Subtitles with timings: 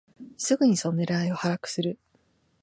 [0.35, 1.99] すぐにその狙いを把握する